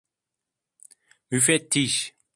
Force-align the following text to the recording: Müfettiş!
Müfettiş! 1.31 2.13